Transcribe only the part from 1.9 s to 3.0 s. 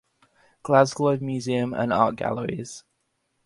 Art Galleries.